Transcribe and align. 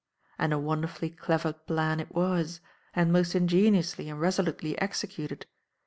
And 0.39 0.51
a 0.51 0.57
wonderfully 0.57 1.11
clever 1.11 1.53
plan 1.53 1.99
it 1.99 2.11
was, 2.15 2.59
and 2.95 3.13
most 3.13 3.35
ingeniously 3.35 4.09
and 4.09 4.19
resolutely 4.19 4.75
executed. 4.81 5.45